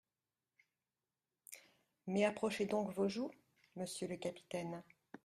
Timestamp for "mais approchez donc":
2.07-2.91